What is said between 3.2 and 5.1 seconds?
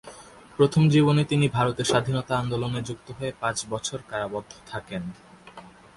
পাঁচ বছর কারারুদ্ধ থাকেন।